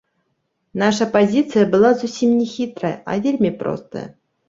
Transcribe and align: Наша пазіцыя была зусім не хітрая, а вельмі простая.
Наша 0.83 1.07
пазіцыя 1.17 1.67
была 1.75 1.93
зусім 2.01 2.35
не 2.41 2.51
хітрая, 2.57 2.95
а 3.11 3.23
вельмі 3.31 3.57
простая. 3.65 4.07